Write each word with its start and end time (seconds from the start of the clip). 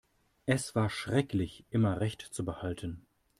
Es 0.47 0.73
war 0.73 0.89
schrecklich, 0.89 1.63
immer 1.69 1.99
Recht 2.01 2.21
zu 2.23 2.43
behalten. 2.43 3.05